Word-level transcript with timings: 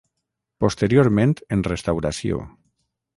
Posteriorment 0.63 1.35
en 1.57 1.61
restauració. 1.69 2.41